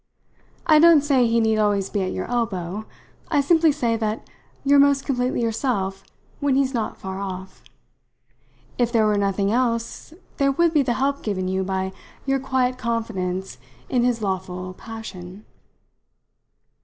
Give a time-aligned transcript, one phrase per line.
[0.65, 2.85] I don't say he need always be at your elbow;
[3.29, 4.27] I simply say that
[4.65, 6.03] you're most completely yourself
[6.39, 7.63] when he's not far off.
[8.79, 11.93] If there were nothing else there would be the help given you by
[12.25, 13.59] your quiet confidence
[13.89, 15.45] in his lawful passion."